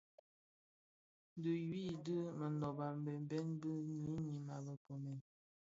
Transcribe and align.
Di 1.41 1.53
yuu 1.69 1.93
di 2.05 2.15
monōb 2.39 2.77
a 2.87 2.87
mbembe 2.99 3.37
bi 3.59 3.71
ňyinim 4.01 4.39
a 4.55 4.57
be 4.63 4.73
nkoomèn. 4.77 5.19